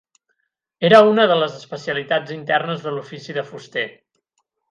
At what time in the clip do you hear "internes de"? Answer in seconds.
2.37-2.95